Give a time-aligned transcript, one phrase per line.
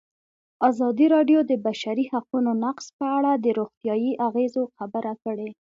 [0.69, 5.49] ازادي راډیو د د بشري حقونو نقض په اړه د روغتیایي اغېزو خبره کړې.